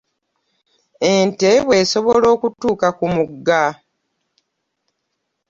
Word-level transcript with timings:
Ente 1.13 1.49
bwesobola 1.65 2.27
okutuuka 2.35 2.87
ku 2.97 3.05
mugga. 3.15 3.63